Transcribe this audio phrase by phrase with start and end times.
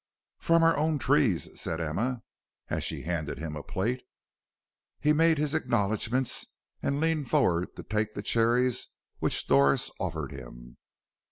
[0.39, 2.23] "From our own trees," said Emma,
[2.69, 4.01] as she handed him a plate.
[4.99, 6.47] He made his acknowledgments,
[6.81, 8.87] and leaned forward to take the cherries
[9.19, 10.77] which Doris offered him.